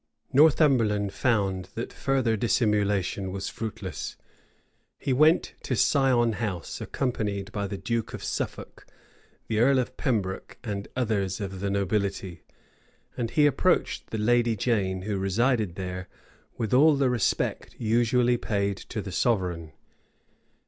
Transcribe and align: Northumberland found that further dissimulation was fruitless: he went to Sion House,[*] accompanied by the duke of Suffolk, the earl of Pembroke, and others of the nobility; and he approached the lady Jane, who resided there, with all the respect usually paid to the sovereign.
Northumberland 0.33 1.13
found 1.13 1.69
that 1.75 1.93
further 1.93 2.35
dissimulation 2.35 3.31
was 3.31 3.49
fruitless: 3.49 4.17
he 4.97 5.13
went 5.13 5.53
to 5.61 5.75
Sion 5.75 6.31
House,[*] 6.31 6.81
accompanied 6.81 7.51
by 7.51 7.67
the 7.67 7.77
duke 7.77 8.11
of 8.15 8.23
Suffolk, 8.23 8.87
the 9.47 9.59
earl 9.59 9.77
of 9.77 9.97
Pembroke, 9.97 10.57
and 10.63 10.87
others 10.95 11.39
of 11.39 11.59
the 11.59 11.69
nobility; 11.69 12.41
and 13.15 13.29
he 13.29 13.45
approached 13.45 14.09
the 14.09 14.17
lady 14.17 14.55
Jane, 14.55 15.03
who 15.03 15.19
resided 15.19 15.75
there, 15.75 16.07
with 16.57 16.73
all 16.73 16.95
the 16.95 17.11
respect 17.11 17.75
usually 17.77 18.37
paid 18.37 18.77
to 18.77 19.03
the 19.03 19.11
sovereign. 19.11 19.71